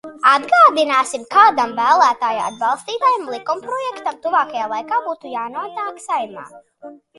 [0.27, 6.51] Atgādināsim, kādam vēlētāju atbalstītam likumprojektam tuvākajā laikā būtu jānonāk Saeimā.